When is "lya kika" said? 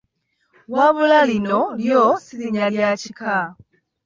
2.73-3.35